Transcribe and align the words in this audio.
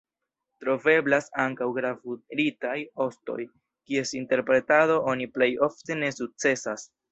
Troveblas 0.61 1.27
ankaŭ 1.43 1.67
gravuritaj 1.75 2.73
ostoj, 3.05 3.37
kies 3.91 4.15
interpretado 4.23 4.99
oni 5.15 5.31
plej 5.39 5.53
ofte 5.71 6.01
ne 6.03 6.13
sukcesas. 6.19 6.91